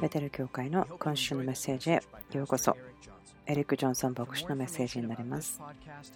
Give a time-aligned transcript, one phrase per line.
[0.00, 2.00] ベテル教会の今週のメッセージへ
[2.32, 2.74] ようこそ。
[3.44, 5.60] エリック・ジョンソン牧師のメッセージになります。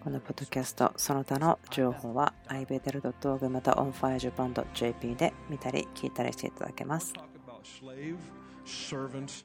[0.00, 7.12] このポッドキャスト、その他の情報は ibetel.org また onfirejapan.jp で見たり聞いたりしていただけます。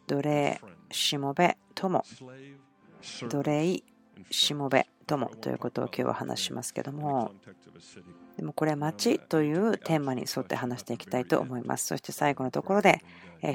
[0.07, 0.61] 奴隷、
[0.91, 2.05] しもべ、友、
[3.29, 3.83] 奴隷、
[4.29, 7.33] しもべ、友ということを今日は話しますけども、
[8.37, 11.87] でもこれは町というテーマに沿って話していきたいと思います。
[11.87, 13.01] そして最後のところで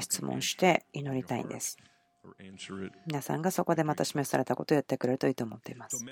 [0.01, 1.77] 質問して祈りたいんです。
[3.05, 6.05] 皆さんがそこでまた示されたことをやってくれるといいと思っています。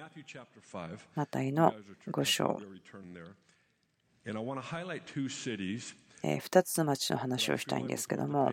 [1.13, 1.73] マタイの
[2.07, 2.62] 5章。
[6.23, 8.52] 2つの町の話をしたいんですけども、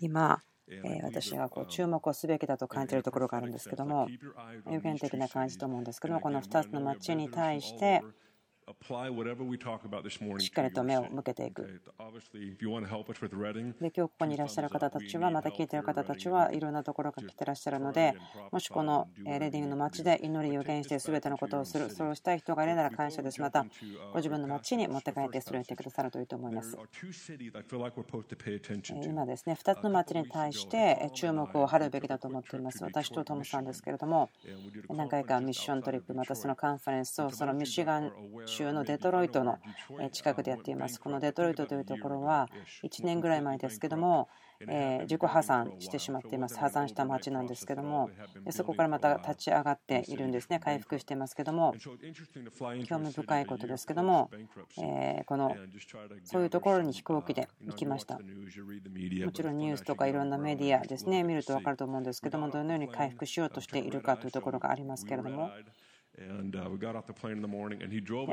[0.00, 0.40] 今、
[1.02, 4.10] 私がこう注目をすべきだと感じるところがあるんですけども、
[4.70, 8.04] 予言的な感じと思うんですけども、この2つの町に対して、
[10.38, 11.80] しっかりと目を向けていく。
[13.80, 18.14] で、今日ここにいらっしゃる方たちは、また聞いている方たちはいろんなところから来てらっしゃるので、
[18.50, 23.40] もしこのレーディングの街で祈り予言して全てのことをする、それをしたい人がいるなら感謝です。
[23.40, 23.64] また、
[24.12, 26.76] ご自分の街に持って帰ってそれを言ってくださるといいと思います。
[29.04, 32.82] 今ですね、2つの街に対して注目を張るべきだと思っています。
[32.84, 34.30] 私とトムさんですけれども、
[34.88, 38.12] 何回かミッショントリップ、またそのカンファレンスをそのミシガン
[38.58, 39.58] 州のデトロイトの
[40.12, 41.00] 近くでやっています。
[41.00, 42.48] このデトロイトというところは
[42.82, 44.28] 1年ぐらい前ですけども、
[44.66, 46.58] え自己破産してしまっています。
[46.58, 48.10] 破産した町なんですけども、
[48.50, 50.58] そこからまた立ち上がっているんですね。
[50.58, 51.74] 回復してますけども、
[52.86, 54.30] 興味深いことですけども、
[54.82, 55.54] えこの
[56.24, 58.18] そういうところに飛行機で行きました。
[58.18, 65.50] もちろんニュースとかいろんなメディアですね、見ると分かると思うんですけども、どのように回復しようとしているかというところがありますけれども。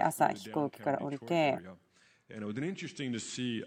[0.01, 1.59] 朝飛行機から降りて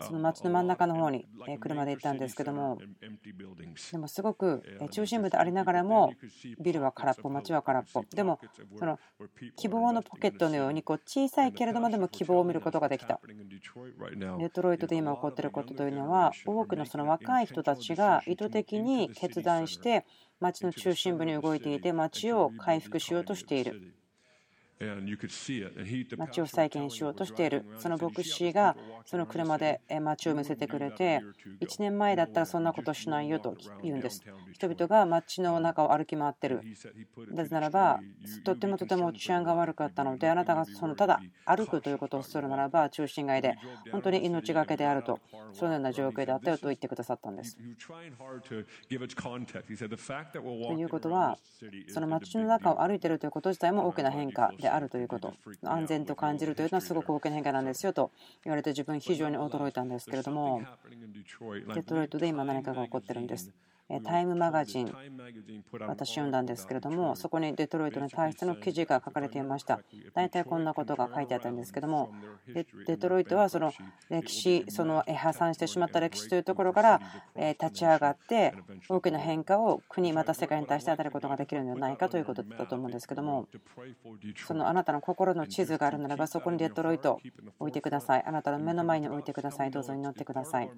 [0.01, 1.27] その街の真ん中の方に
[1.61, 2.77] 車で行ったんですけども
[3.93, 6.13] でもすごく中心部でありながらも
[6.61, 8.03] ビルは空っぽ街は空っぽ。
[8.13, 8.41] でも
[8.77, 8.99] その
[9.57, 13.21] 希望のポケットのようにこう小さいけれどもでも希望を見ることができた。
[14.39, 20.05] デトロイトで今起こっていることというのは多くのその若い人たちが意図的に決断して
[20.41, 23.95] 街の中心部に動いていて街を回復しようとしている
[24.81, 27.65] 街を再建しようとしている。
[27.79, 31.21] その牧師がその車で街を見せてくれて、
[31.61, 34.23] 1年前だったらそんなことしないよと言うんです。
[34.53, 36.63] 人々が街の中を歩き回ってる。
[37.31, 38.01] なぜならば、
[38.45, 43.57] とてもとても治安が悪かったので、あなたがそのただ歩くということをするならば、中心街で
[43.91, 45.19] 本当に命がけであると、
[45.53, 47.57] そのような状況であったよと言ってくださったんです。
[47.57, 47.63] と
[50.75, 51.39] いうことは、
[51.89, 55.35] その街の中を歩いているということ自体も大きな変化でであるということ。
[55.65, 58.11] 安全と感じるというのはすごく大きな変化なんですよと
[58.45, 60.63] 言われて自分非常に驚いたんですけれども。
[61.75, 63.51] デトロイトで今何かが起こってるんです。
[64.05, 64.95] タイムマガジン、
[65.87, 69.81] 私読んだんですけれども、そこにデトロイトに対しての記事が書かれていました。
[70.15, 72.11] 大体こんなことが書いてあったんですけども、
[72.87, 73.73] デトロイトはその
[74.11, 77.01] 歴史、その破産してしまった歴史というところから
[77.35, 78.53] 立ち上がって、
[78.91, 83.49] 大きな変化を国、また世界に対して与えることができるのではないかということだと思うんですけども、
[84.47, 87.21] そのあなたの心の地図があるならば、そこにデトロイトを
[87.61, 88.25] 置いてください。
[88.27, 89.71] あなたの目の前に置いてください。
[89.71, 90.71] どうぞ祈ってください。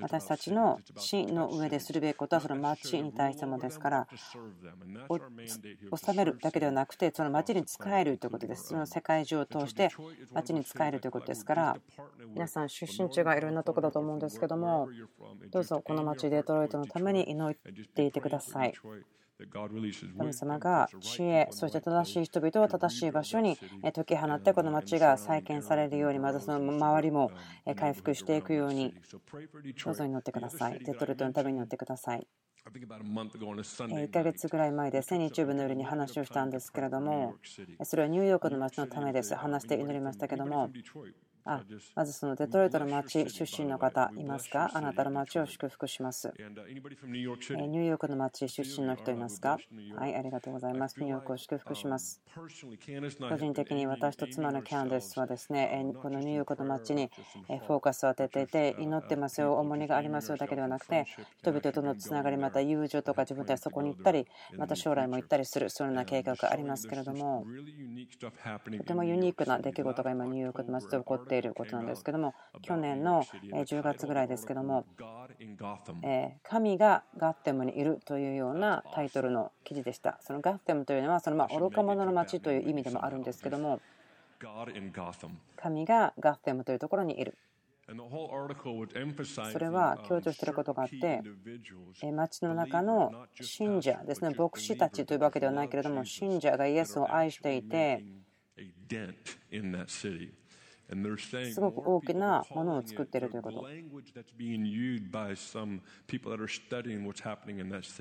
[0.00, 4.08] 私たちの地の上でするべきことはその町に対してもですから
[5.96, 8.68] 治めるだけではなくてその町に仕えるということです。
[8.68, 9.90] その世界中を通して
[10.32, 11.76] 町に仕えるということですから
[12.34, 14.88] 皆さん出身地がいろんなところだと思うんですけども
[15.50, 17.54] どうぞこの町デトロイトのために祈っ
[17.94, 18.74] ていてください
[20.18, 23.58] 神様が知恵、そして正しい人々を正しい場所に
[23.94, 27.30] 解き放って、この町が再建されるように、まずその周りも
[27.76, 28.94] 回復していくように、
[29.84, 30.78] どうぞ祈ってください。
[30.78, 32.26] デトロイトのために祈ってください。
[32.66, 37.34] 1ヶ月ぐらい前ですね、日曜日の夜に話をしたんですけれども、
[37.84, 39.34] それはニューヨークの街のためです。
[39.34, 40.70] 話して祈りましたけども、
[41.48, 41.62] あ
[41.94, 44.70] まずそのデトロイトの町出身の方いますか？
[44.74, 46.32] あなたの町を祝福します。
[46.36, 49.58] ニューヨークの町出身の人いますか？
[49.96, 50.98] はい、ありがとうございます。
[50.98, 52.20] ニューヨークを祝福します。
[52.34, 57.10] 個人的に私と妻のキャンデスはですね、このニューヨークの町に
[57.46, 61.06] フォーカスを当てていて、祈ってますよ、重荷がありますよだけではなくて、
[61.38, 64.26] 人々とのつながり、また友情とか自分たちそこに行ったり、
[64.56, 67.44] また将来も行ったりする、そんな計画がありますけれども、
[68.78, 74.86] とてもユニークな出来事が今、ニューヨークの町で起こってていることなんですけども去年の10月ぐらいですけども
[76.42, 80.18] 神がガッテムにいるというようなタイトルの記事でした。
[80.22, 83.80] そのガッテムというのはそのま愚か者の町という意味でもあるんですけども
[85.56, 87.36] 神がガッテムというところにいる。
[89.52, 91.22] それは強調していることがあって
[92.10, 98.02] 町の中の信者ですね牧師たちというわけではないけれども信者がイエスを愛していて
[101.52, 103.64] すごく大きなものを作っているということ。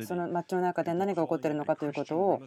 [0.06, 2.42] その街の中で何が起こっているのかということを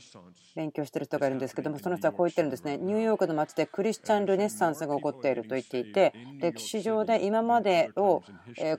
[0.54, 2.78] 勉強している人がいるんですけども、その人はこう言ってるんですね。
[2.78, 8.22] ニューヨークの街でクリスチャン・ルネッサンスが起こっていると言っていて、歴史上で今までを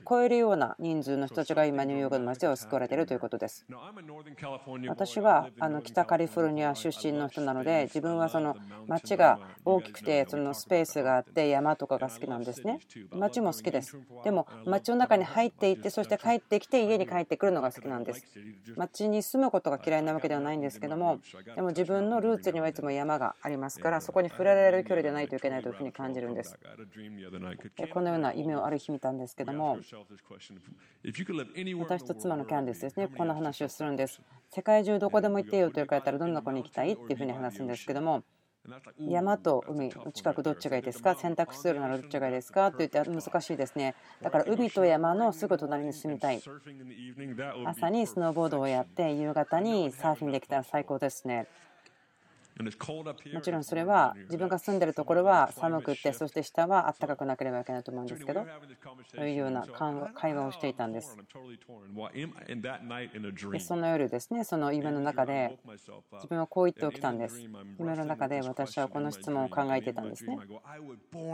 [0.08, 3.66] 超えるような人数の人たちが今、ニューヨークの街で救われているということです。
[4.88, 12.80] 私はあの北カリフォルニア出身の人なので、自分はその街が大きくて、そのスペースがあって、山とかが好きなんですね。
[13.12, 13.98] 街も好きです。
[14.24, 18.24] でも街の中に入っていってそして帰ってきて家に帰ってくるのが好きなんです。
[18.76, 21.20] 街に住むことが嫌いなわけではないんですけども
[21.54, 26.58] でも自分のルーツにはいつも山がありますからそこに触れられる距離でないといけないというふうに感じるんです。
[27.92, 29.78] このような夢をある日見たんですけども
[31.78, 34.20] 私と妻のキャンディスですねこんな話をするんです。
[34.50, 38.24] 世界中どこでも行ってよと言われたらどんな子に行きたいっていうふうに話すんですけども
[38.98, 41.14] 山と海の近くどっちがいいですか？
[41.14, 42.70] 選択するならどっちがいいですか？
[42.70, 43.94] と言って難しいですね。
[44.22, 46.42] だから海と山のすぐ隣に住みたい。
[47.66, 51.46] 朝にスノーボードをやって夕方にサーフィンできたら最高ですね。
[52.62, 58.46] もちろんそれは自分が住んでるところは寒くてそして下は暖かくなければいけないと思うんですけど。
[59.14, 59.66] そういうような
[60.14, 61.16] 会話をしていたんです。
[63.52, 65.58] でその夜ですねその夢の中で
[66.12, 67.40] 自分はこう言っておきたんです。
[67.78, 70.38] 夢の中で私はこの質問を考えていたんですね。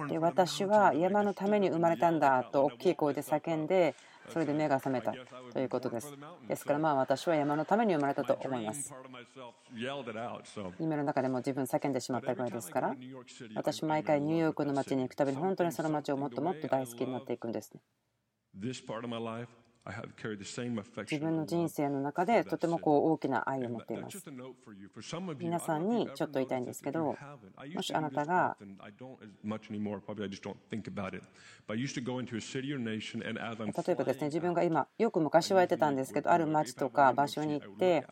[0.09, 3.95] で私は山のために生まれたんだと大きい声で叫んで
[4.29, 5.13] それで目が覚めた
[5.53, 6.13] ということです。
[6.49, 8.93] ですからまあ私は山のために生まれたと思います。
[10.79, 12.95] 夢の中でも自分叫んでしまったぐらいですから
[13.55, 17.81] 私毎回ニューヨークの街に行くたびに本当にその街をもっともっと大好きになっていくんですね。
[19.89, 24.21] 自分の人生の中でとてもこう大きな愛を持っています。
[25.39, 27.17] 皆さんにちょっと言いたいんですけど、
[27.75, 28.57] もしあなたが
[33.77, 38.05] 例えばですね、自分が今、よく昔はやってたんですけど、ある町とか場所に行って、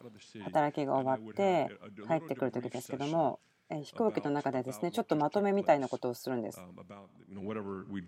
[0.45, 1.71] 働きが終わって
[2.07, 3.41] 帰ってくる時ですけども、
[3.71, 6.61] 飛行機の中でですねちょっとまとめみたいなことをするんです。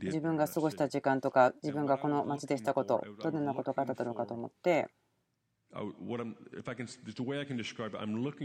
[0.02, 4.88] 自分が過ごした時間とか自分がこの街でしたことどのようなことがあったのかと思って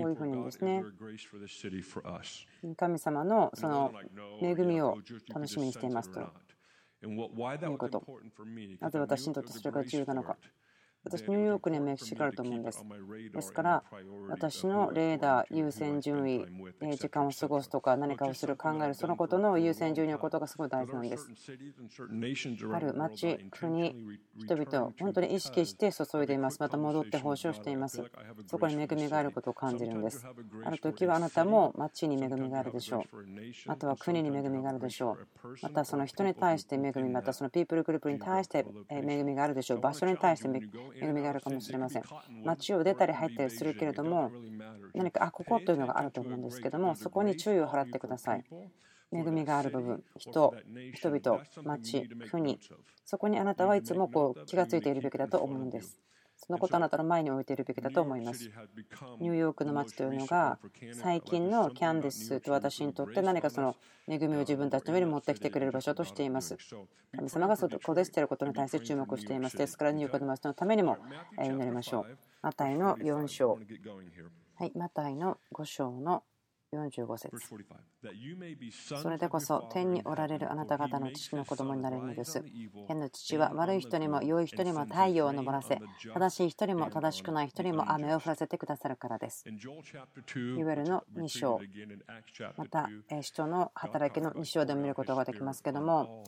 [0.01, 0.83] こういうふうにですね
[2.75, 3.91] 神様のその
[4.41, 4.97] 恵みを
[5.33, 8.03] 楽しみにしていますということ。
[8.79, 10.37] なぜ私にとってそれが重要なのか。
[11.03, 12.83] 私、ニューヨークには歴史があると思うんです。
[13.33, 13.83] ですから、
[14.29, 16.45] 私のレーダー、優先順位、
[16.97, 21.27] 時間を過ごすとか、何かをする、考える、そのことの優先順位のことがすごい大事なんです。
[22.71, 23.95] ある町、国、
[24.37, 26.59] 人々、本当に意識して注いでいます。
[26.59, 28.03] また戻って奉仕をしています。
[28.45, 30.25] そこに恵みがあることを感じるんです。
[30.63, 33.17] ある時はあなたも町に恵みがあるでしょう。
[33.65, 35.55] または国に恵みがあるでしょう。
[35.63, 39.79] またその人に対して恵み、またそのピープルグループに対して恵みがあるでしょう。
[39.79, 40.47] 場所に対して
[40.99, 42.03] 恵みがあるかもしれません。
[42.43, 44.33] 街を出たり入ったりするけれども、
[44.93, 48.45] 何か、あ、ここというのがあると思うんですけども、そこに注意を払ってください。
[49.13, 50.57] 恵みがある部分、人、
[50.91, 52.61] 人々、町、国、
[53.05, 55.99] そこにあなたはいつもこう気がついているべきだと思うんです。
[56.45, 58.49] そのことあなたの前に置いているべきだと思います。
[59.19, 60.57] ニューヨークの街というのが
[60.93, 63.75] 最近のキャンディスと私にとって何かその
[64.07, 66.57] 恵みを自分たちの上に持ってきてくれる場所としています。
[67.15, 69.57] 神様がそこでしていることに対して注目しています。
[69.57, 70.97] ですからニューヨークの街のためにも
[71.37, 72.17] 祈りましょう。
[72.41, 73.59] マタイの4章。
[74.55, 76.23] はい、マタイの5章の
[76.73, 77.37] 45節
[79.01, 82.43] それでこそ天におられるあなた方の父の子供になれるのです。
[82.87, 85.79] 天の父は悪い人にも良い人にも太陽を昇らせ、
[86.13, 89.43] 正しい人にも正しくない人にも雨を降らせてくださるからです。
[89.47, 91.59] ユエルの2章、
[92.55, 92.89] また、
[93.21, 96.23] 使徒の働きの2章でも見ることができますけども、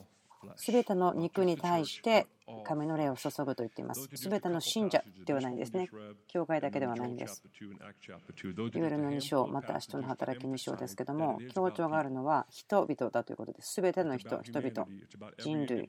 [0.56, 2.26] すべての肉に対して
[2.64, 4.08] 神の霊を注ぐと言っています。
[4.14, 5.88] すべての信者ではないんですね。
[6.28, 7.42] 教会だけではないんです。
[7.62, 13.74] いわゆるの2章、また人の働き2章ですけども、強調があるのは人々だということです。
[13.74, 14.86] すべての人、人々、
[15.38, 15.88] 人類、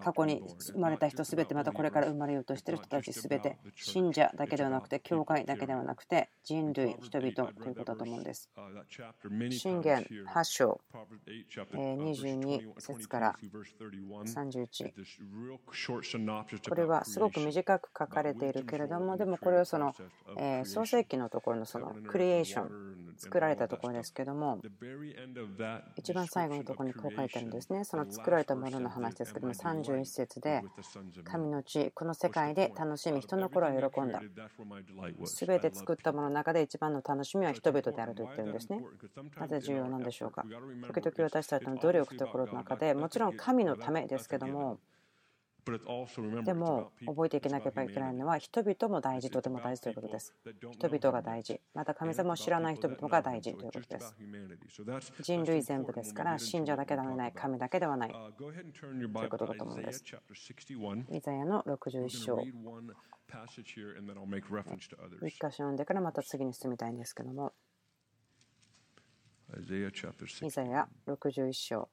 [0.00, 8.48] 過去に生まれた人すべて、またこれから生まれようとしている人たちすべて、信者だけではなくて、教会だけではなくて、人類、人々ということだと思うんです。
[9.50, 10.80] 信玄8章、
[11.72, 13.38] 22節から
[14.24, 14.83] 31
[16.56, 19.94] 話これはすごく短く書かれているけれどもでもこれはその
[20.64, 24.60] 創世記のところのそのクリエーション作られたところですけども
[25.96, 27.84] 一番最後のところにこう書いてあるんですね。
[27.84, 30.62] その作られたものの話ですけども31節で
[31.24, 34.20] 神の地この世界で楽しみ人の頃は喜んだ。
[35.24, 38.82] 全て作ったものの中で一番の楽しみは人々であると言ってるんですね。
[39.38, 40.44] なぜ重要なんでしょうか。
[40.86, 44.73] 時々私たちの努力ということの中でもちろん神のためですけども
[46.44, 50.34] でも覚えていけなければいけないのは人々も大事とても大事ということです。
[50.72, 51.60] 人々が大事。
[51.74, 54.14] また神様を知らない人々が大事ということです。
[55.22, 58.10] 人類全部ですから信者だけではない神だけではない。
[58.10, 60.04] ということだと思うんです。
[61.10, 62.38] イザヤの61章。
[65.22, 67.54] 一箇所読んでからまた次に進みたいんですけども。
[70.46, 71.88] イザヤ61章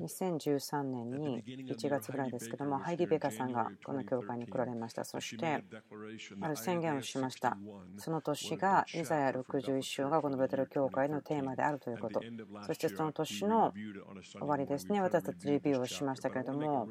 [0.00, 5.04] 2013年に1月ぐらいですけども、ハイディ・ベカさんがこの教会に来られました。
[5.04, 5.64] そして、
[6.40, 7.56] ある宣言をしました。
[7.98, 12.20] その年が、イザヤ61章がこのベテル教会のテーマであるということ。
[12.66, 13.72] そしてその年の
[14.32, 16.88] 終わりですね、私たちレビューをしましたけれども、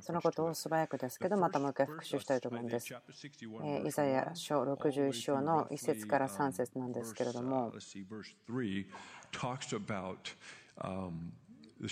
[0.00, 2.92] そのことを素早くですけど、またもう一回復習したいと思うんです。
[3.84, 7.72] イザヤ書61章の1節から3節なんですけれども、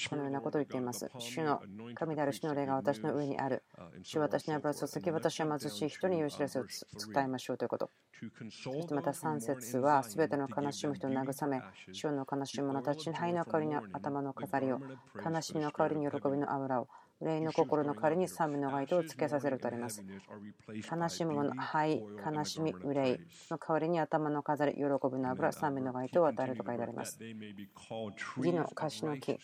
[0.08, 1.10] このようなことを言っています。
[1.18, 1.60] 主の
[1.94, 3.64] 神である主の霊が私の上にある。
[4.02, 7.90] 主は私の油を注ぎ、私は貧しい人に良い知らせを伝えましょうということ。
[8.50, 11.60] そしてまた3節は、すべての悲しむ人を慰め、
[11.92, 14.80] 主の悲しむ者たちに灰の代わりに頭の飾りを、
[15.24, 16.88] 悲しみの代わりに喜びの油を、
[17.20, 20.02] 霊の心の代わりに賛美のガイドをつけさせるとあります。
[20.90, 23.18] 悲しむ者、灰、悲しみ、憂い
[23.50, 27.18] の代わりに頭の飾り、喜ぶの油、賛美のガイドを与えると書いてあります。
[28.38, 29.38] 義の樫の木、栄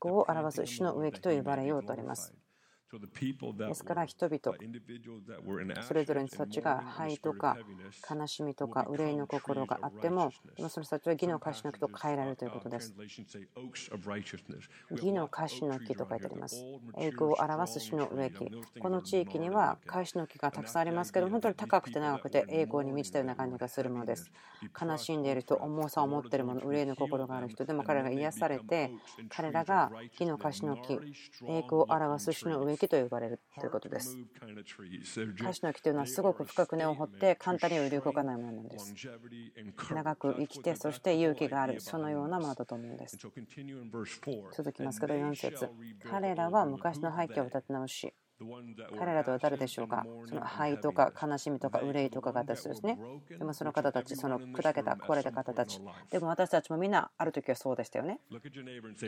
[0.00, 2.34] 光を表す主の植木と呼ばれようとあります。
[2.98, 7.56] ですから人々、それぞれの人たちが灰とか
[8.08, 12.94] 悲しみとか憂いの心があっても、でもその人たちは義の歌詞の木と変えられるということです。
[14.90, 16.64] 義の歌詞の木と書いてあります。
[16.98, 18.50] 栄光を表す種の植木。
[18.80, 24.30] この地域には歌詞の木がたくさんありますけど、本当に高くて長くて栄光に満ちたような感じがするものです。
[24.80, 28.92] 悲しんでいる人、重さを持っている者、憂いの心がある人、でも彼らが癒されて、
[29.28, 30.94] 彼らが義の歌詞の木、
[31.46, 34.16] 栄光を表す種の植木木と呼ばれるということです。
[35.42, 38.94] カシの木というのはすごく深く根を掘って簡単には揺り動かないものなんです。
[39.92, 43.16] 長く生きて、そして勇気がある、そのようなものだと思うんです。
[43.16, 45.68] 続きますけど、4節
[46.08, 48.14] 彼らは昔の背景を立て直し、
[48.98, 50.06] 彼らとは誰でしょうか？
[50.26, 52.98] その灰とか悲しみとか憂いとかが私ですね。
[53.38, 55.80] でもその方たち、その砕けた、壊れた方たち。
[56.10, 58.20] でも私たちもみんなある時はそうでしたよね。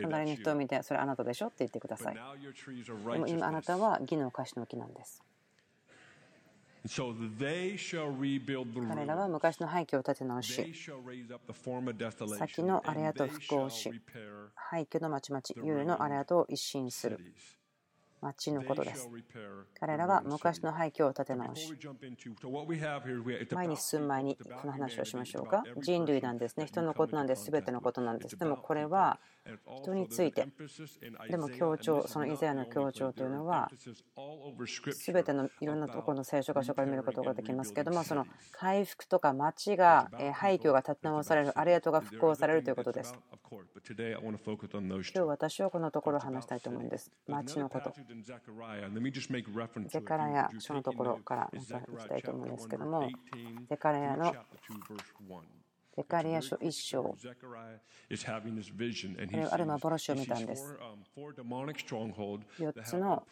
[0.01, 1.47] 隣の人を見て、それあなたでしょ？
[1.47, 2.15] って言ってください。
[2.15, 5.23] でも今あなたは義の貸しの木なんです。
[8.87, 10.73] 彼らは昔の廃墟を建て直し、
[12.37, 13.91] 先の荒れ跡を復興し、
[14.55, 17.19] 廃墟の町々、有の荒れ跡を一新する。
[18.27, 19.09] 町のことです。
[19.79, 21.73] 彼らは昔の廃墟を建て直し、
[23.51, 25.63] 前に進む前にこの話をしましょうか。
[25.77, 26.65] 人類なんですね。
[26.65, 27.49] 人のことなんです。
[27.49, 28.37] 全てのことなんです。
[28.37, 29.19] でもこれは
[29.81, 30.47] 人について、
[31.29, 33.71] でも強調、その以前の強調というのは、
[35.05, 43.15] 全てのいろんなところの聖書箇所から見ることができますけども、その回復とか町が、廃墟が建て直される、アレアトが復興されるということです。
[43.49, 47.11] 今日私はこのところを話したいと思うんです。
[47.27, 47.93] 町のこと。
[49.87, 53.09] ゼカラヤ書のところからまたいきたいと思うんですけども、
[53.69, 54.33] ゼカラヤの
[55.97, 57.01] ゼカリア書1章。
[57.01, 57.17] こ
[59.31, 60.77] れはある幻を見たんです。
[61.17, 63.23] 4つの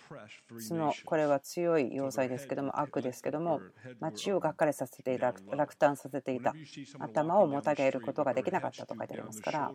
[0.67, 3.62] 角、これは強い要塞ですけども、悪ですけども、
[4.00, 6.55] 町をがっかりさせて落胆させていた、
[6.98, 9.72] 頭をもたげることができなかったと書いてありますから、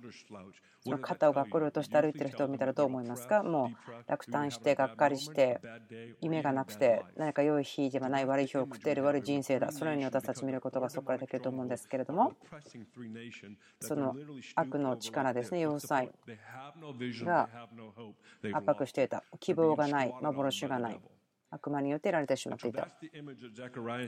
[0.83, 3.45] その肩をがっくりとして歩いている人を見たらどう思いますか？
[3.45, 3.71] もう
[4.09, 5.61] 落胆して、がっかりして、
[6.21, 12.33] 夢がなくて、何か良い日ではない悪い日を送っている悪い人生だ、そのように私たち見ることがそこからできると思うんですけれども、
[13.81, 14.15] その
[14.55, 16.11] 悪の力ですね、要塞。
[17.25, 17.49] が
[18.53, 19.25] 圧迫していた。
[19.39, 21.01] 希望がない、幻がない。
[21.51, 22.89] 悪魔によってやられてしまっていた。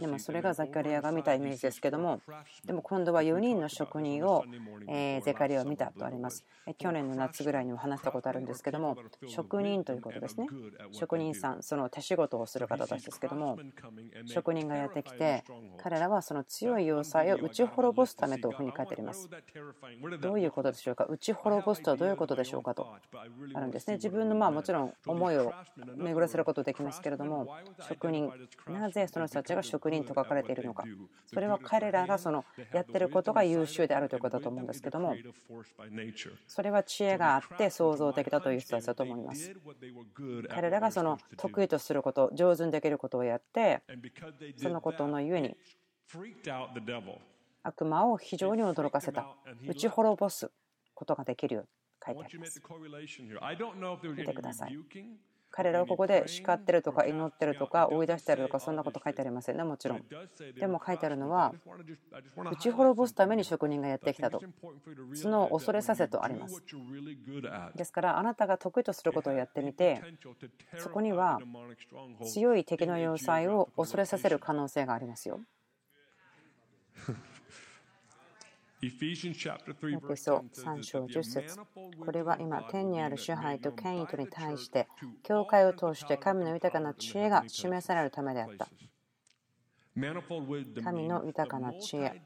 [0.01, 2.21] でもそれがザカリアが見たイメージですけども、
[2.65, 4.45] でも今度は4人の職人を
[4.87, 6.45] ゼカリアを見たとあります。
[6.79, 8.97] 去年の夏ぐらいにも話したことあるんですけども、
[9.27, 10.47] 職人ということですね。
[10.93, 13.59] 職人さん、その手仕事をする方たちですけども、
[14.27, 15.45] 職人がやってきて、
[15.79, 19.29] 彼らはその強い要塞を打ち滅ぼすためというふうに書いてあります。
[20.21, 22.87] どういうことでしょうか、打ち滅ぼすとはどういうことでしょうかと
[23.55, 23.95] あるんですね。
[23.95, 25.53] 自分のまあもちろん思いを
[25.97, 27.57] 巡らせることできますけれども、も
[27.89, 28.31] 職人、
[28.69, 30.85] なぜその人たちが職人と書かれているのか、
[31.27, 35.17] それは彼らがそのやってることが優秀であるということだと思うんですけども、
[36.47, 39.53] それは知恵があって創造的だという人たちだと思います。
[40.49, 43.83] 彼らがその得意とすること、上手にできることをやって、
[44.57, 45.57] そのことのゆえに、
[47.65, 49.27] 悪魔を非常に驚かせた、
[49.67, 50.51] 打ち滅ぼす
[50.95, 51.69] ことができるよう
[52.05, 52.61] 書いてあります。
[54.05, 54.77] 見てください。
[55.52, 59.56] 彼らはここで叱ってるとか祈ってるとか追い出してるとかそんなこと書いてありません。
[59.56, 60.02] ねもちろん。
[60.59, 61.54] でも書いてあるのは
[62.50, 64.40] 打ち滅ぼすために職人がやってきたと。
[65.23, 66.62] 角を恐れさせとあります。
[67.76, 70.02] ですからあなたが得意とすることをやってみて
[70.78, 71.38] そこには
[72.25, 75.40] 強い敵の要塞を恐れさせる可能性がありますよ。
[80.01, 81.57] ペソ3章10節
[82.05, 84.89] これは今、天にある支配と権威とに対して、
[85.23, 88.69] 教会を通して神の豊かな知恵が示されるためであった。
[90.83, 92.23] 神の豊かな知恵。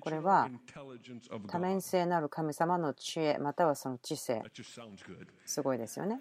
[0.00, 0.48] これは
[1.46, 4.42] 多面性なる神様の知恵、またはその知性。
[5.46, 6.20] すごいですよね。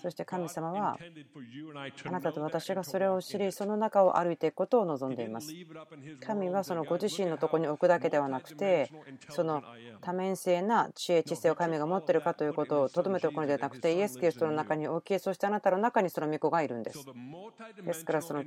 [0.00, 0.98] そして神様は
[2.04, 5.52] あなたと私がそれを知りその中を歩いていくことを望んでいます。
[6.20, 8.90] 神はそのご自身のところに置くだけではなくて
[9.28, 9.62] その
[10.00, 17.04] 多面性な知恵知性を神が持っているかということをとどめておくのではなくてイエス・キリストの中に置きそしてあなたの中にその御子がいるんです。
[17.84, 18.44] ですからその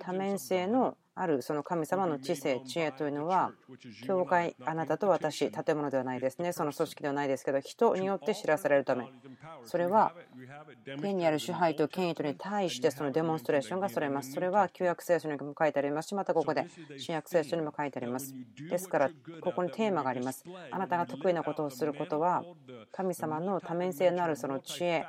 [0.00, 3.52] 多面性のあるその神様の知性、知恵というのは、
[4.04, 9.08] 教会、あなたと私、建物ではないですね、その組織ではないですけど、人によって知らされるため、
[9.64, 10.12] それは
[11.00, 14.32] 天にある支配と権威とに対してそのデモンストレーションがされます。
[14.32, 16.66] それは旧約聖書にも書いてありますし、またここで
[16.98, 18.34] 新約聖書にも書いてあります。
[18.68, 20.44] ですから、ここにテーマがあります。
[20.70, 22.44] あなたが得意なことをすることは、
[22.90, 25.06] 神様の多面性のあるその知恵、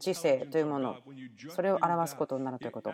[0.00, 0.96] 知性というもの、
[1.50, 2.92] それを表すことになるということ。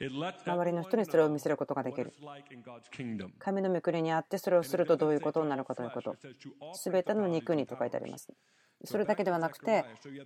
[0.00, 2.12] 周りの人にそれを見せることができる。
[3.38, 6.16] 神の御国にあってそれをするとどういうことになるかということ。
[6.74, 8.32] すべての肉にと書いてあります。
[8.84, 9.84] それだけではなくて、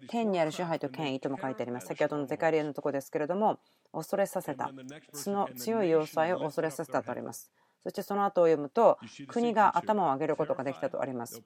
[0.08, 1.88] 天にある支配と権威とも書いてあります。
[1.88, 3.58] 先ほどのゼカリアのところですけれども、
[3.92, 4.70] 恐れさせた。
[5.12, 7.50] その強い要塞を恐れさせたとあります。
[7.86, 8.98] そしてその後を読むと
[9.28, 11.40] 国が頭を上げることができたとあります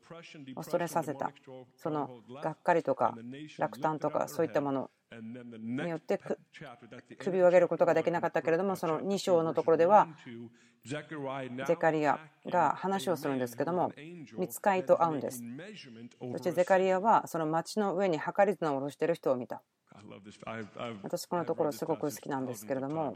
[0.55, 1.33] 恐れさせた
[1.77, 3.15] そのがっかりとか
[3.59, 4.91] 落胆とかそういったもの
[5.85, 6.21] によって
[7.19, 10.09] 首を上げることができなかったけれどもその2章のところでは
[10.85, 13.93] ゼカリアが話をするんですけども
[14.39, 15.43] 見つかいと会うんです。
[16.33, 19.63] そしてゼカリアはその町の上に測り綱を下ろしている人を見た。
[21.03, 23.13] 私このところすごく好きなんですけれども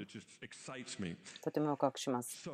[1.42, 2.50] とてもワクワクします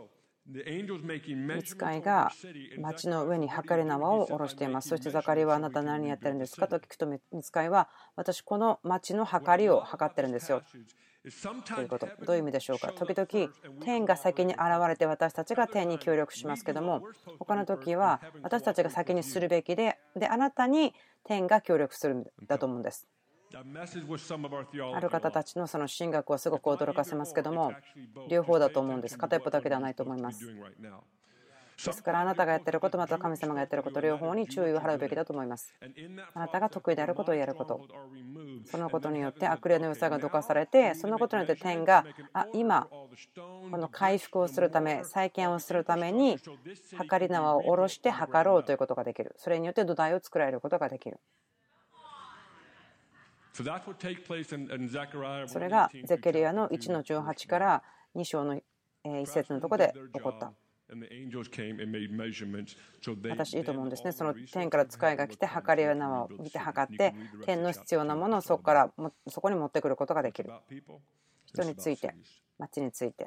[0.53, 2.33] 見つかいが
[2.79, 4.89] 町の上に測り縄を下ろしています。
[4.89, 6.67] そしてザカリはあなた何やってるんですか？
[6.67, 10.63] と聞くと見つかいは私この町の測りを測ってるんですよ。
[11.75, 12.93] ということどういう意味でしょうか？
[12.93, 13.53] 時々
[13.85, 17.03] 天が先に現れて私たちが天に協力しますけども
[17.39, 23.07] 他の時は私たちが先にするべきでであなたに天が協力するんだと思うんです。
[23.53, 27.73] ある方たちのその神学はすごく驚かせますけども
[28.29, 29.19] 両方だと思うんです。
[29.19, 30.47] 片一方だけではないと思います。
[31.87, 35.75] ですからあなたがやってることまた神様がやってること両方に注意を払うべきだと思います。
[36.35, 37.81] あなたが得意であることをやること。
[38.67, 42.87] そのことによって悪霊の良さがどかされてそのことによって天があ今
[43.71, 46.39] この回復をするため再建をするために
[46.97, 49.35] 測り縄を下ろして測ろうということができる。
[49.39, 51.19] それによって土台を作られることができる
[55.49, 57.83] それがゼケリアの1の18から
[58.15, 58.61] 2章の
[59.05, 60.53] 1節のところで起こった。
[63.31, 64.11] 私いいと思うんですね。
[64.11, 67.15] その天から使いが来て、測り縄を見て測って、
[67.47, 68.93] 天の必要なものをそこから
[69.29, 70.51] そこに持ってくることができる。
[71.47, 72.13] 人について、
[72.59, 73.25] 町について。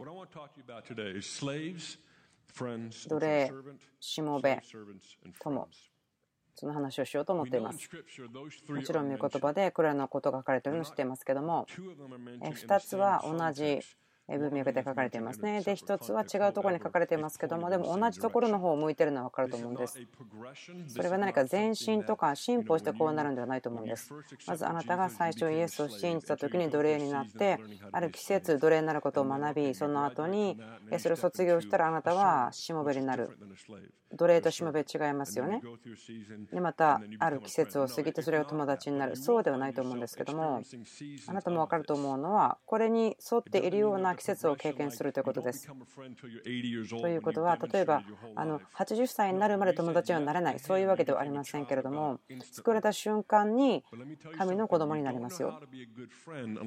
[3.10, 3.52] 奴隷、
[4.00, 4.62] しもべ、
[5.40, 5.70] 友。
[6.56, 7.90] その話をしようと思っています。
[8.70, 11.66] もちろん、御言葉でこれらのことが書かれているのを知っていますけども、
[12.42, 13.80] 2つは同じ
[14.28, 15.62] 文脈で書かれていますね。
[15.62, 20.00] で、一つは違うところに書かれていますけども、でも同じところの方を向いてるのは分かると思うんです。
[20.88, 24.14] それは何か前進とか進歩してこうなるんではないと思うんです。
[24.48, 27.60] まずあなたが最初イエスを信じた時に奴隷になって、
[27.92, 30.58] ある季節奴隷になることを学び、その後に
[31.00, 33.38] それを卒業したらあなたはしもべになる。
[34.16, 35.60] 奴隷としもべ違いますよね。
[36.52, 39.16] で、またある季節を過ぎてそれが友達になる。
[39.16, 40.62] そうではないと思うんですけども、
[41.28, 45.68] あなたも分かると思うのは、これに沿っているような季節を経験するということです。
[47.02, 48.04] ということは、例えば
[48.36, 52.20] あの80歳になるまで友達にはなれない、そういうわけではありませんけれども、
[52.52, 53.84] 作られた瞬間に
[54.38, 55.62] 神の子供になりますよ。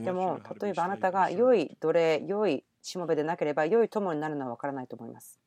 [0.04, 5.40] でも、例えばあなたが良い奴隷、良いしもべでなければ、良い友になるのは分からないと思います。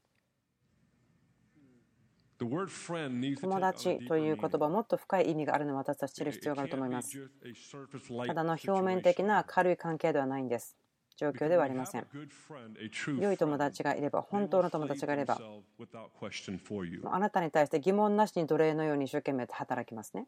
[2.40, 7.30] 友達という言葉はもっと深い意味があるのを私たち知る必要があると思います。
[8.26, 10.78] ただの表面的な軽い関係ではないんです。
[11.20, 12.08] 状況ではありません。
[13.20, 15.38] 良い友達がいれば、本当の友達がいれば、
[17.12, 20.28] あなたに対して疑問なしに奴隷のように一生懸命働きますね。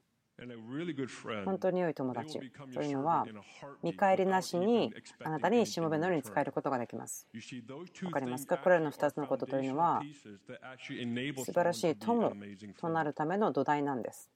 [1.45, 2.39] 本当に良い友達
[2.73, 3.27] というのは
[3.83, 4.91] 見返りなしに
[5.23, 7.27] あなたにしもべのように使えることができます。
[8.03, 8.57] わかりますか？
[8.57, 10.01] これらの2つのことというのは
[11.45, 12.33] 素晴らしい友
[12.79, 14.31] となるための土台なんです。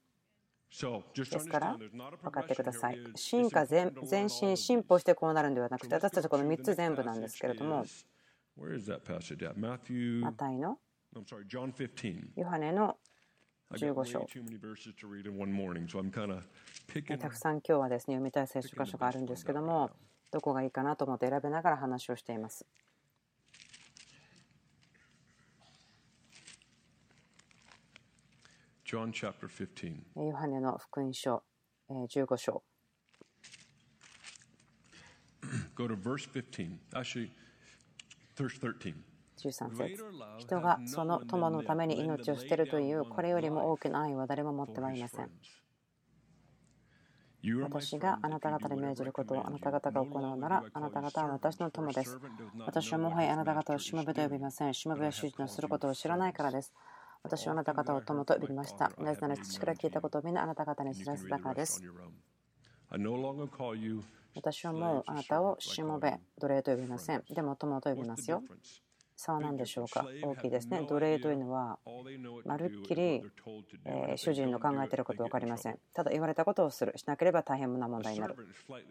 [1.14, 1.76] ですから
[2.22, 2.98] 分かってください。
[3.14, 3.66] 進化
[4.10, 7.84] 前進進歩してこうなるんではなくて私たちこの3つ全部なんですけれども
[10.20, 10.78] マタイの
[12.36, 12.98] ヨハネの
[13.72, 14.26] 15章。
[17.18, 19.90] たくさん今日はですね読みたい聖書箇所があるんですけども
[20.30, 22.66] どこがいいかなと思って選べながら話をしています。
[30.16, 31.42] ヨハネの福音書
[31.90, 32.62] 15章。
[35.74, 36.78] Go to verse 15.
[36.92, 37.30] Actually,
[38.36, 38.94] verse 13.
[39.38, 40.04] 13節
[40.38, 45.30] 人がその友のために命を捨てるというこれよりも大きな愛は誰も持ってはいません
[47.62, 52.18] 私があなた方に命じることをあなた方が行うならあなた方は私の友です
[52.64, 56.72] 私はもはやあなた方をしもべと呼びませんしもべは主人のすることを知らないからです
[57.22, 61.82] 私はあなた方を友と呼びましたなぜなら父から聞いたことをみんなあなた方に知らせたからです
[64.36, 67.24] 私はもうあなたをしもべ、奴隷と呼びません。
[67.30, 68.42] でも友と呼びますよ。
[69.16, 70.06] 差は何でしょうか？
[70.22, 70.84] 大きいですね。
[70.86, 71.78] 奴隷というのは、
[72.44, 73.22] まるっきり、
[73.86, 75.78] え主人の考えていること分かりません。
[75.94, 76.92] ただ言われたことをする。
[76.96, 78.36] しなければ大変な問題になる。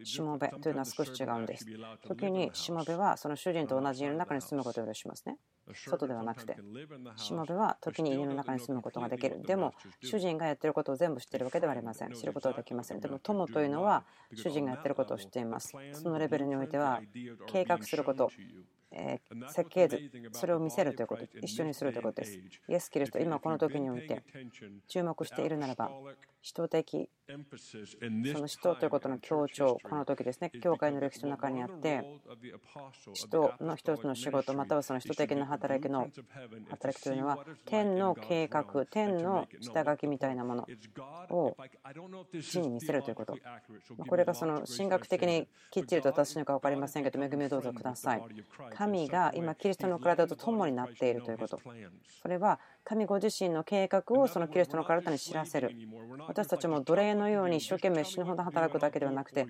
[0.04, 1.68] しもべというのは少し違うんです。
[2.08, 5.38] 時にしもべはその主人と同じ家の中に住むことを許しますね。
[5.73, 6.58] 外ではなくて。
[7.15, 9.41] しもべは時に家の中に住むことができる。
[9.43, 9.73] でも、
[10.04, 12.13] 主人がやっていることを全部知っているわけではありません。
[12.13, 12.99] 知ることはできません。
[12.99, 15.73] でも、友というのは主人がやっていることを知っています。
[15.93, 17.01] そのレベルにおいては、
[17.47, 18.32] 計画すること、
[18.91, 19.99] え設計図、
[20.32, 22.38] それを見せるということ、一緒にするということです。
[22.69, 24.23] イエス・キリスト、今この時において
[24.88, 25.91] 注目しているならば、
[26.45, 32.03] 使徒的、その使徒ということの強調、この時ですね、教会の歴史の中にあって、
[33.15, 36.08] 使徒の一つの仕事、またはその使徒的な働きの
[36.69, 40.67] 働きというのは、天の計画、天の下書きみたいなもの
[41.31, 41.58] を
[42.39, 43.36] 地に見せるということ。
[44.08, 48.23] これがその神学的にきっちりと正しいのか分かりませんけど、恵みをどうぞください。
[48.75, 51.60] 神が今、キリストの体と共になっているということ。
[52.21, 55.76] それは神ご自身の計画をそのキリストの体に知らせる。
[56.28, 59.48] 私たちも奴隷のように一生懸命死ぬほど働くだけではなくて、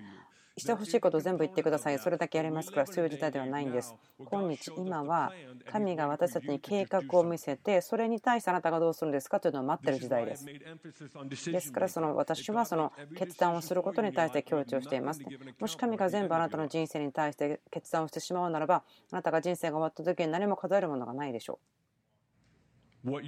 [0.56, 1.98] してほしいことを全部言ってください。
[1.98, 3.94] それだけやりますから、そういう時代ではないんです。
[4.30, 5.32] 今日、今は
[5.70, 10.46] 神が私たちに計画を見せて、それに対してあなたがどうするんですかというのを待ってる時代です。
[10.46, 15.20] ですから、その私はその決断をすることに対して強調しています。
[15.60, 18.76] もし神が全部あなたの人生に対して決断をしてしまうならば、
[19.12, 21.85] あなたが人生が終わった時に何も数えるものがないでしょう。
[23.06, 23.20] も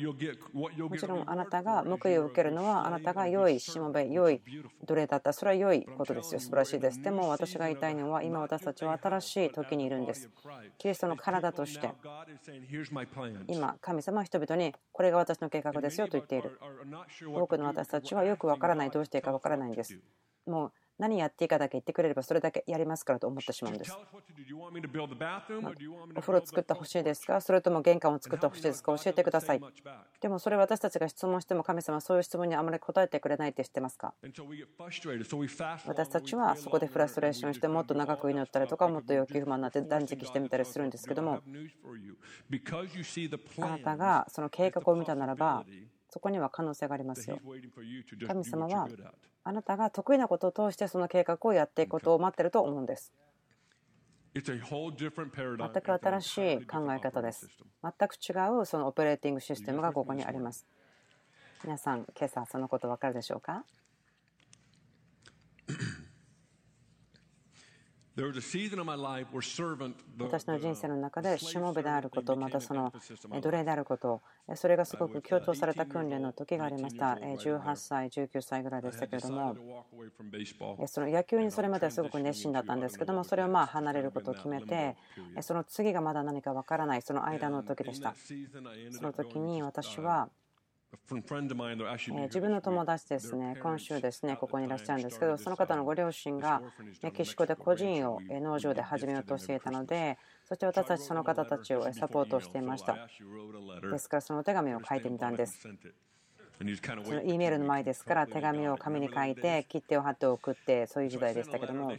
[0.98, 4.42] ちろんあなたが報いを受けるのはあなたが良いしもべ、良い
[4.84, 5.32] 奴隷だった。
[5.32, 6.40] それは良いことですよ。
[6.40, 7.00] 素晴らしいです。
[7.00, 10.28] でも私が言いたいのは今私たちは新しい時にいるんです。
[10.78, 11.92] キリストの体として
[13.46, 16.58] 今神様は人々にこれが私の計画ですよと言っている。
[17.32, 19.96] 多くの私たちはよくわからない、どうしていいかわからないんです。
[20.44, 23.96] もう何やっていいかだけ言ってくれればそれだけやりますからと思ってしまうんです。
[26.16, 29.60] お風呂作ってほしいですかそれとも玄関を作ってほしいですか教えてください。
[30.20, 34.14] でもそれ私たちが質問しても神様はそういう質問にあまり答えてくれないって知ってますか
[35.86, 41.40] 私たちはそこでフラストレーションしてもっと長く祈ったりとかもっと要求不満になって断食してみたりするんですけども
[43.58, 45.64] あなたがその計画を見たならば
[46.10, 47.38] そこには可能性がありますよ。
[48.26, 48.88] 神様は
[49.48, 53.14] あなたが得意なことを通してその計画をやっていくことを待ってると思うんです。
[55.72, 57.48] 全く新しい考え方です。
[57.82, 60.66] 全く違うそのオペレーティングシステムがここにあります。
[61.64, 63.64] 皆さん、今朝そのこと分かるでしょうか？
[70.18, 72.92] 私の人生の中でしもべであること、またその
[73.40, 74.22] 奴隷であること、
[74.56, 77.14] それがすごく強調された訓練の時がありました。
[77.14, 79.56] 18歳、19歳ぐらいでしたけれども、
[80.88, 84.96] その野球にそれまではすごく熱心だったんですけども、それをまあ離れることを決めて、
[85.40, 88.16] その次がまだ何か分からない、その間の時でした。
[88.90, 90.28] その時に私は、
[91.10, 96.62] 自分の友達ですね、今週ですね、ここにいらっしゃるんですけど、その方のご両親が
[97.02, 102.94] メキシコで個人を農場で始めようとしていたので、そして私たちその方たちをサポートしていました。
[103.90, 105.68] ですから、そのお手紙を書いてみたんです。
[107.04, 111.92] その E メールの前ですから手紙を紙に書いて切手を貼って送ってそういう時代でしたけども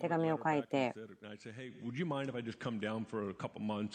[0.00, 0.94] 手紙を書いて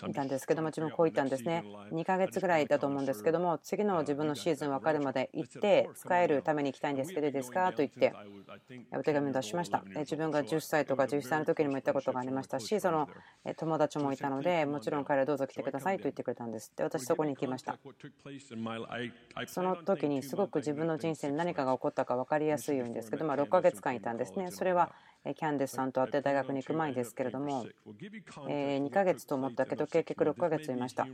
[0.08, 1.64] いたんですけども自分こう言ったんですね。
[1.92, 8.14] 2ヶ月ぐらいだと思うんですけども次の自分のシーズン分かるまで行って使えるために行きたいんですけどいいですかと言って。
[8.92, 9.84] お手紙を出しました。
[9.96, 13.10] 自分が10歳とか11歳の時にも言ったことがありましたしその
[13.58, 17.78] 友達もいたのでもちろん彼はどうぞ来てくださいと言ってくれたんですで私そこに行きました。
[19.48, 24.52] その時時にすごく自分の人生に何かが起こったか分かりやすいようにですけど、ま6ヶ月間いたんですね。
[24.52, 24.92] それは
[25.24, 27.66] キャンデスさんと会って大学に行く前ですけれども、
[28.48, 31.08] 2ヶ月と思ったけど、結局6ヶ月いました。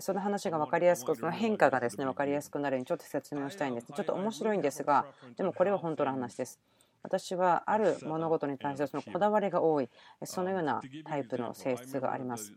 [0.00, 3.92] その話が分かりやすく、その変化がですね分かりやすくなるようにちょっと説明をしたいんです。
[3.92, 6.60] ちょっと面白いんですが、でもこれは本当の話です。
[7.02, 9.88] 私はある物事に対してそのこだわりが多い、
[10.24, 12.52] そのようなタイプの性質があります。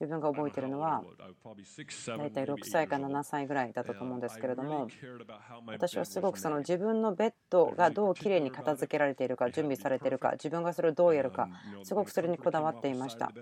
[0.00, 1.02] 自分が覚えているのは
[2.18, 4.88] 大体6歳か7歳ぐらいだったと思うんですけれども
[5.66, 11.48] 私はすごくその自分のベッドがどうきれいに片付けられているか準備されているか自分がそれをどうやるか
[11.82, 13.32] すごくそれにこだわっていました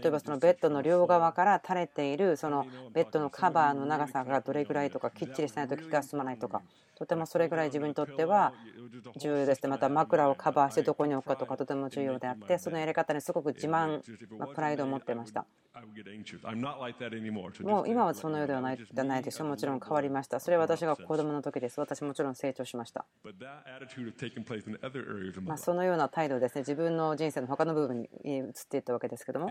[0.00, 6.62] 例えばそのベッドの両側から垂れているそのベッドのカバーの長さがどれぐらいとかきっちりしないと気が済まないとか
[6.98, 8.52] とてもそれぐらい自分にとっては
[9.16, 9.68] 重要です。
[9.68, 14.02] また枕をカバーしてどこに置くかとかとても重要であってそのやり方にすごく自慢
[14.54, 15.46] プライドを持っていました
[17.62, 19.48] もう今はそのようではないじゃないでしょう。
[19.48, 20.40] もちろん変わりました。
[20.40, 21.80] それは私が子供の時です。
[21.80, 23.04] 私もちろん成長しました。
[25.42, 26.62] まそのような態度ですね。
[26.62, 29.50] 自分の人生の他の部分に移っていったわけですけども。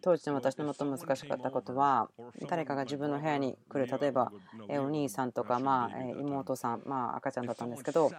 [0.00, 2.10] 当時の私の最も難しかったことは、
[2.48, 4.32] 誰かが自分の部屋に来る、例えば
[4.68, 8.10] お兄さんとか、まあ、妹さん、まあ、赤ちゃんだったんですけど、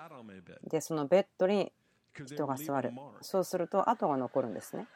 [0.70, 1.72] でそのベッドに
[2.26, 2.92] 人が座る。
[3.22, 4.88] そうすると、跡が残るんですね。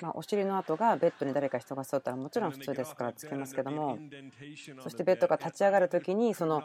[0.00, 3.98] まお尻の跡がベッドに誰か人が座ったらもちろん普通ですからつけますけども。
[4.82, 6.62] そしてベッドが立ち上がる時にその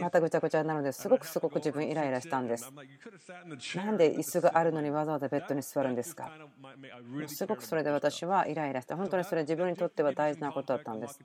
[0.00, 1.08] またぐちゃぐちゃになるのです。
[1.08, 2.72] ごくすごく自分イライラしたんです。
[3.76, 6.30] なんで椅子があるのにわざわざベッドに座るんですか？
[7.26, 11.20] すごくそれで私はイライラして本当にそれ自分にとっては大事なことだったんです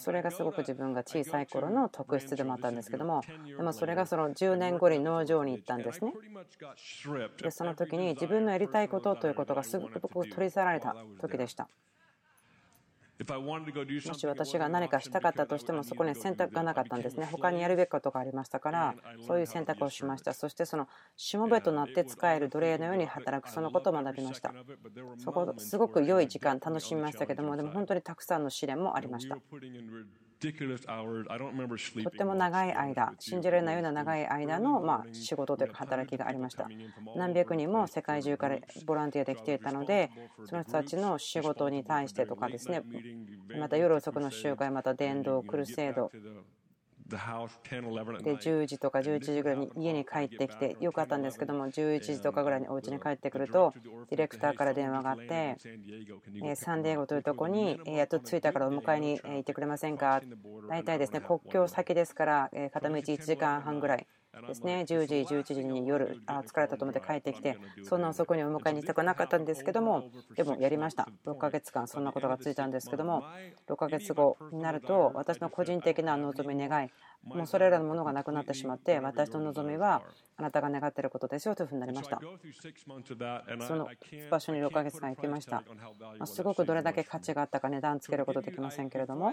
[0.00, 6.12] それがすごく自分が小さい頃の特質でもあったんですけどもでもそれがその10年後に農場に行ったんですね。
[7.42, 11.68] でその時に自分のやりたいことということがすごく取り去られた時でした
[14.08, 17.26] もし私が何かしたかったとしてもそこに選択がなかったんですね。
[17.30, 18.94] 他にやるべきことがありましたから
[19.26, 20.34] そういう選択をしました。
[20.34, 24.52] そしてそのしもべとなって使える奴隷のように働くそのことを学びました。
[25.18, 29.36] そこすごく良い時間楽しみましたけどもでも本当にたくさんの試練もありました
[32.04, 36.68] とっても長い間、信じられないような長い間のま仕事というか働きがありました。
[37.16, 40.10] 何百人も世界中からボランティアで来ていたので、
[40.44, 42.82] その人たちの仕事に対してとかですね、
[43.58, 46.10] また夜遅くの集会、また伝道、クルセード、
[47.08, 47.16] で
[48.36, 53.72] 10時とか11時ぐらいに家に帰ってきてよかったんですけども11時とかぐらいにお家に帰ってくると
[54.10, 55.56] ディレクターから電話があって
[56.56, 60.20] サンディエゴというとこにやっと着いたからお迎えに行ってくれませんか？
[60.68, 64.06] 大体ですね国境先ですから片道1時間半ぐらい
[64.42, 64.84] ですね。
[64.86, 71.08] 10時、11時に夜あ疲れたと思って帰ってきてそんな遅くにお迎えに行きたくなかったんですけどもでもやりました。
[71.26, 73.24] 6ヶ月間そんなことがついたんですけども
[73.68, 76.90] 6ヶ月後になると私の個人的な望み願い
[77.24, 80.02] もうそれらのものがなくなってしまって私の望みは
[80.36, 82.20] あなたが願っていることですよというふうになりました。
[83.66, 83.88] その
[84.30, 85.62] 場所に6ヶ月間行きました。
[86.26, 89.32] すごくどれだけ価値があったか値段つけることできませんけれども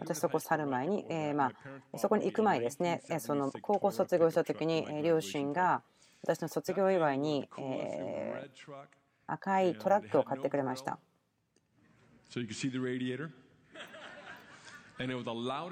[0.00, 1.52] 私そこ去る前にえま
[1.92, 5.82] あそこに行く前ですねその高校卒業した時に両親が
[6.22, 8.50] 私の卒業祝いにえ
[9.26, 10.98] 赤いトラックを買ってくれました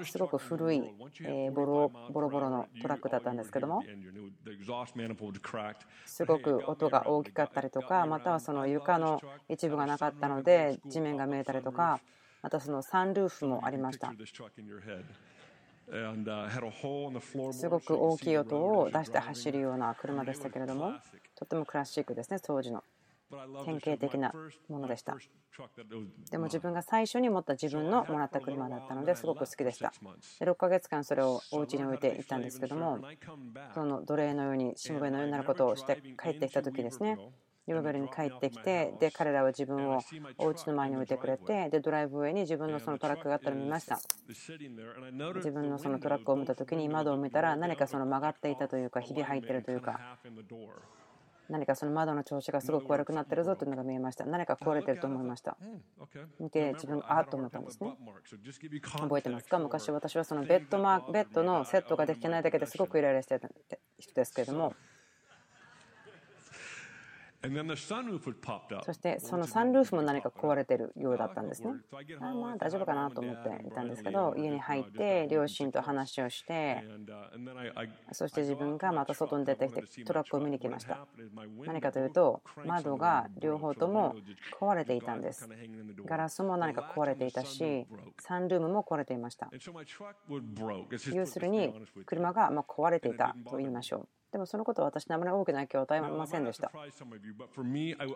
[0.05, 0.77] すごく古い、
[1.21, 3.83] えー、ボロボロボロのトラックだったんですけども。
[6.05, 11.99] すごく音が大きかったりとかまたはその床の一部がなかったので地面が見えたりとか
[12.41, 14.13] またそのサンルーフもありました。
[17.53, 20.93] すごく大きい音を出して走るような車でしたけれども
[21.35, 22.83] とてもクラシックですね当時の
[23.65, 24.33] 典型的な
[24.67, 25.17] ものでした
[26.31, 29.93] でも自分が最初に持った自分のもらった車だったのですごく好きでした
[30.39, 32.99] で6ヶ月間それをお家に置いていったんですけども
[33.73, 37.17] その奴隷のようにしもべのようになることをして帰ってきた時ですね
[37.69, 40.01] ヨーベルに帰ってきてで彼らは自分を
[40.39, 43.99] お家の前に置いてくれてでドライブウェイに自分のそのトラックがあったのを見ました
[45.35, 50.17] 自分のそのトラックを見た時に窓を見たら何かその曲がっていたというかひび入ってるというか
[51.49, 54.25] 何かその窓の調子がすごく悪くなってるぞというのが見えました。
[54.25, 55.57] 何か壊れてると思いました。
[56.39, 57.97] 見て自分、あっと思ったんですね。
[58.99, 59.59] 覚えてますか？
[59.59, 63.49] 昔私はそのベッドマーベッドのセットができてないだけですごくイライラしてた
[63.97, 64.73] 人ですけれども。
[68.85, 71.69] そしてそのサンルーフも何か壊れてるようだったんですね。
[72.19, 76.83] あまあ大丈夫かなと思っていたんですけど家に入って両親と話をして
[78.11, 81.07] そして自分がまた外に出てきてトラックを見に来ました。
[81.65, 84.15] 何かというと窓が両方とも
[84.59, 85.47] 壊れていたんです。
[86.05, 87.87] ガラスも何か壊れていたし
[88.19, 89.49] サンルームも壊れていました。
[91.13, 91.73] 要するに
[92.05, 94.07] 車がま壊れていたと言いましょう。
[94.31, 96.71] でもそのことは私にあまり大きな影響を与えませんでした。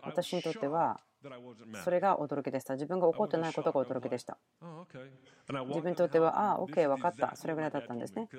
[0.04, 0.99] 私にとっては
[1.84, 2.73] それが驚きでした。
[2.73, 4.38] 自分が怒ってないことが驚きでした。
[5.67, 7.36] 自分にとっては、ああ、OK、分かった。
[7.36, 8.30] それぐらいだったんですね。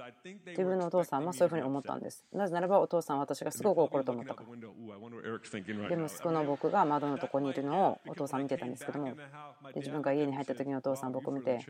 [0.46, 2.24] 自分のお父さんもそういうふうに思ったんです。
[2.32, 4.48] なぜならばお父さんは私がすごく怒ると思ったから。
[5.88, 9.16] で、息子の僕が窓のとこにいるのをお父さん見てたんですけども、で
[9.76, 11.60] 自分が家に入った時にお父さん僕を見て、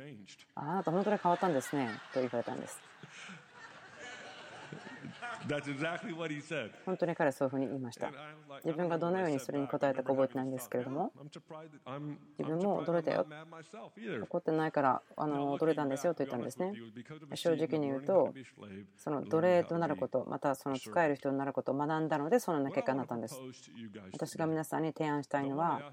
[0.54, 2.80] あなた本当に変わったんですねと言われたんです。
[6.86, 8.10] 本当に彼はそういうふうに言いました。
[8.64, 11.12] 自分がどのようにそれに答えたか覚えてないんですけれども、
[12.38, 13.26] 自分も驚いたよ。
[14.22, 16.72] 怒ってないからあの驚いたんですよと言ったんですね。
[17.34, 18.32] 正直に言うと、
[18.96, 23.38] その奴隷となること、またその使える人になることを学んだので、そのような結果になったんです。
[24.12, 25.92] 私が皆さんに提案したいのは、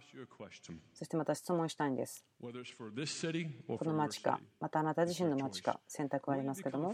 [0.94, 2.26] そしてまた質問したいんです。
[2.42, 6.94] この町か、またあなた自身の町か、選択はありますけども、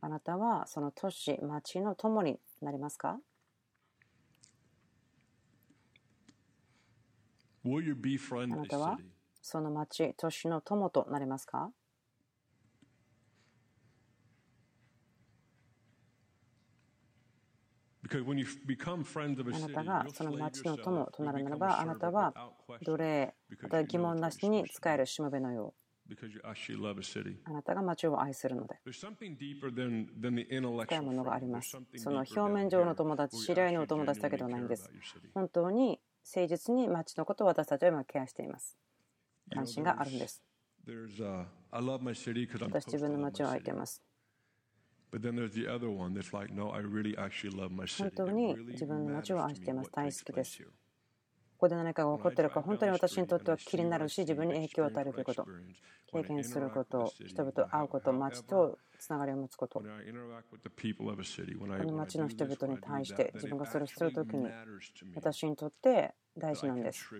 [0.00, 3.20] あなたはその都市、町、ちの友になりますか？
[7.64, 8.98] あなたは
[9.40, 11.70] その町、都市の友となりますか？
[18.12, 18.14] あ
[19.60, 22.34] なたがその町の友となるならば、あなたは
[22.82, 25.79] 奴隷、また疑問なしに使えるしもべのよう。
[27.44, 28.76] あなたが街を愛するので。
[30.86, 31.76] 深いものがあります。
[31.96, 34.90] その表面上の友達、知り合いのお友達だけではないんです。
[35.34, 38.76] 本当に誠実に街のことを私たちは今ケアしています。
[39.52, 40.42] 関心があるんです。
[42.66, 44.02] 私自分の街を愛しています。
[48.04, 49.90] 本当に自分の街を愛しています。
[49.92, 50.62] 大好きです。
[51.60, 55.46] ここで何かが起こっているか、本当に私にとっては気になるし、自分に影響を与えるということ、
[56.10, 59.90] 経験すること、人々と会うこと、街とつながりを持つこと、この
[61.92, 64.48] 街の人々に対して自分がそれをするときに、
[65.14, 67.10] 私にとって大事なんです。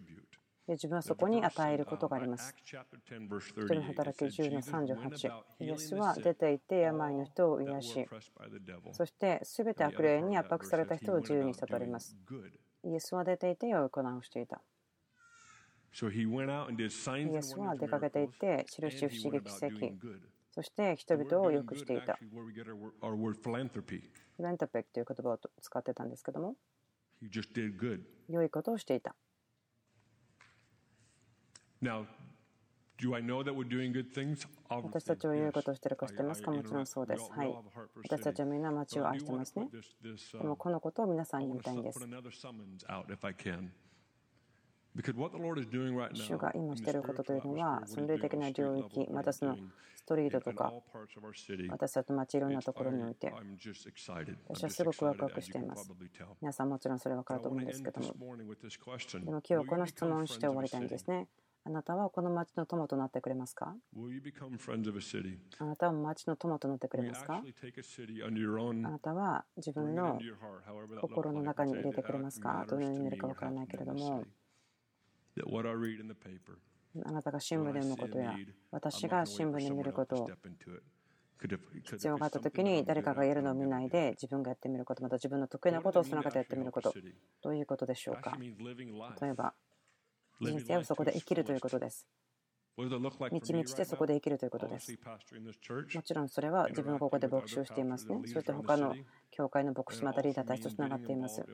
[0.67, 2.55] で自分はそこに与えることがあります。
[2.65, 2.79] 人
[3.75, 5.31] の働き10の38。
[5.61, 8.09] イエスは出て行って病の人を癒し、
[8.93, 12.17] そして全て悪霊に圧迫された人を自由にしたとあります。
[12.85, 14.61] イエスは出ていて行いをしていた。
[17.33, 19.95] イエスは出かけていって、印不思議奇跡、
[20.53, 22.19] そして人々を良くしていた。
[24.37, 26.57] フラントペックという言葉を使ってたんですけども、
[28.29, 29.15] 良いことをしていた。
[34.83, 36.51] 私たちは良いことをしているか知ってますか？
[36.51, 37.31] もちろんそうです。
[37.31, 37.55] はい。
[38.03, 39.69] 私たちはみんな街を愛してますね。
[40.35, 42.01] でもこのことを皆さんに言いたいんです。
[46.15, 49.57] 主が今していることというのは、その霊的な領域、またその
[49.95, 50.73] ストリートとか、
[51.69, 53.33] 私たちの街いろんなところにおいて、
[54.49, 55.89] 私はすごくワクワクしています。
[56.43, 58.09] 皆さんもちろんそれ分かると思うんですけども。
[58.09, 58.15] で
[59.31, 61.29] も今日この質問をして終わりたいんですね。
[61.71, 63.77] あなたはこの町の友となってくれますか？
[65.61, 67.35] あなたは町の友となってくれますか？
[67.35, 70.19] あなたは自分の
[71.01, 74.25] 心の中に入れてくれますかどのように見えるかわからないけれども
[77.07, 78.35] あなたが新聞で読むことや
[78.73, 80.29] 私が新聞で見ることを
[81.85, 86.93] 必要があった時に誰かがやるのを見ないで自分がやってみることまた自分の得意なことをその中でやってみること
[87.43, 88.37] どういうことでしょうか？
[89.23, 89.55] 例えば
[90.41, 92.07] 人生をそこで生きるということです
[93.31, 94.97] 満ち満ちてそこで生きるということです。
[95.95, 98.21] もちろんそれは自分はここで牧師をしていますね。
[98.25, 98.95] そして他の
[99.31, 101.45] 教会の牧師またリーダーたちとつながっています。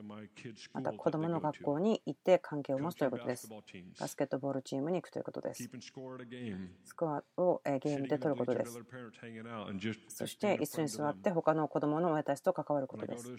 [0.73, 3.49] また子供の学校に行って関係を持つということです。
[3.99, 5.69] バスケットボールチームに行くということです。
[6.83, 8.79] スコアをゲームで取ることです。
[10.09, 13.31] そして椅子に座って他の子供の親たちと関わることです。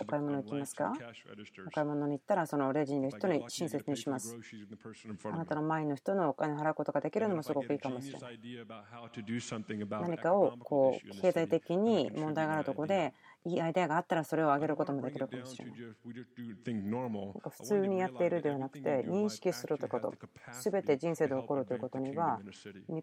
[0.00, 0.92] お買い物行きますか？
[1.66, 4.36] お買い物に行ったらそのレジにいる人に親切にします。
[5.24, 8.40] あなたの前の人のお金払うことができるのもすごくいいかもしれない。
[10.00, 13.14] 何かをこう経済的に問題があるところで
[13.46, 15.74] いいアイデアがあったらそれを上げることもできるかもしれない。
[17.50, 20.14] 普通にやっているではなくて認識するということ、
[20.52, 22.40] すべて人生で起こるということには、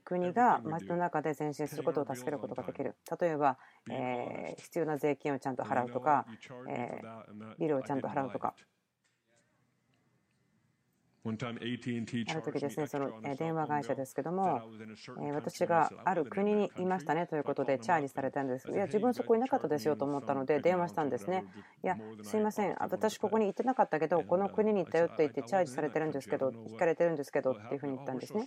[0.03, 2.95] 国が街の中で前進することを助けることができる。
[3.19, 3.57] 例えば、
[3.89, 6.25] えー、必要な税金をちゃんと払うとか、
[6.69, 8.53] えー、ビルをちゃんと払うとか。
[11.29, 14.61] ある時ですね、その電話会社ですけども、
[15.33, 18.69] 私がある国にいましたねということでチャージされたんです。
[18.69, 21.45] いや、自分そこいなかったですよと思ったので電話したんですね。
[21.83, 28.45] いや、すいません、私ここに行ってなかったけど、この国に行ったよって言ってチャージされてるんですけど、引かれてるんですけどっていうふうに言ったんですね。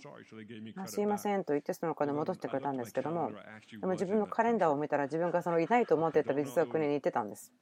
[0.85, 3.31] すいませんと言ってそのお金戻してくれたんですけども、
[3.79, 7.53] でも自分のカレンダーを見たら自分がそのいないと思っていた実は国に行ってたんです。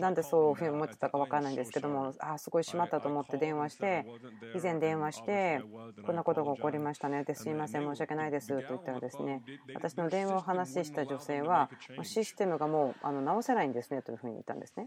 [0.00, 4.06] なんでそういうふうに思ってたか分からないんですけども、ああ、すごいしまったと思思って電話して、
[4.54, 5.62] 以前電話して、
[6.04, 9.42] こんなことが起こりましたねですいません、申し訳ないですと言ったらですね、
[9.74, 11.70] 私の電話を話した女性は、
[12.02, 14.86] システムがもうあの直せないんですねというふうに言ったんですね。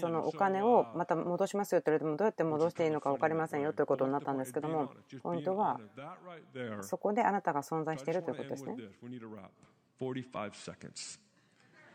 [0.00, 4.90] そのお金をまた戻しますよと言われても、どうやって戻していいのか分かりませんよということになったんですけども、
[5.22, 5.80] ポイントは、
[6.82, 8.76] そこであなたが存在しているということですね。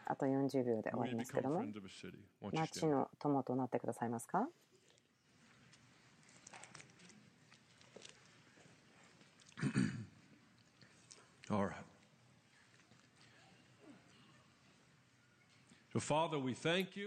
[0.07, 1.63] あと40秒で終わりますけども、
[2.53, 4.47] 町の友となってくださいますか？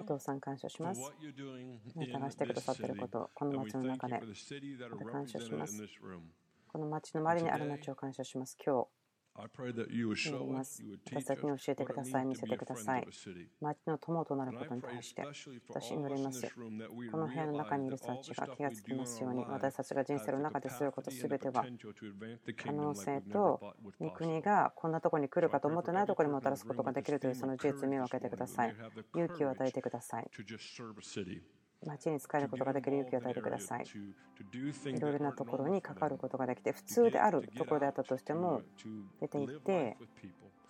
[0.00, 1.00] お父さん感謝します。
[1.00, 1.04] あ
[2.00, 4.20] なたがしてくださっていること、この町の中で
[5.12, 5.82] 感謝します。
[6.72, 8.56] この町の周りにある町を感謝します。
[8.64, 8.86] 今日
[10.30, 10.82] 祈ります。
[11.06, 13.06] 私たちに教えてください、見せてください。
[13.60, 15.22] 町の友となることに対して、
[15.68, 16.48] 私祈ります。
[17.10, 21.64] この部屋の中にいる人たちが気がつきますように、私たちが人生の中ですることすべては、
[22.56, 28.74] 可能性と御国がこんなところに来るかと思ってないところにもたらすことができるというその事実を見分けてください。
[29.14, 30.30] 勇気を与えてください。
[31.86, 33.84] 町に使えることができる勇気を与えてください。
[33.84, 38.62] いろいろなところに関わることができて、普通であるところであったとしても、
[39.20, 39.96] 出て行って、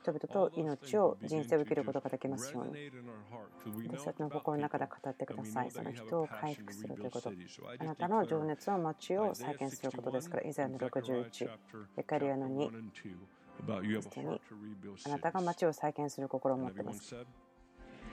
[0.03, 2.91] 人々と命を人生を受けることができますように。
[3.89, 5.71] 私たちの心の中で語ってください。
[5.71, 7.33] その人を回復するということ。
[7.79, 11.51] あなたの情熱は町を再建することですから、イザヤの61、
[11.97, 12.71] エカリアの2、
[14.23, 14.41] に
[15.05, 17.15] あなたが町を再建する心を持っています。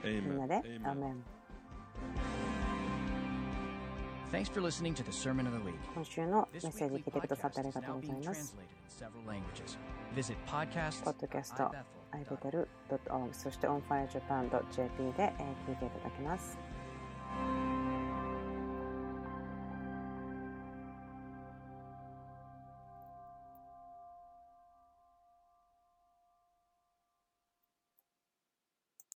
[0.04, 1.24] みんなで、アメン。
[5.94, 8.56] 今週のメッセージ聞いてくださってありがとうございます。
[11.04, 11.70] ポッドキャスト
[12.12, 15.32] ibetel.org そして onfirejapan.jp で
[15.68, 16.58] 聞いていただけます。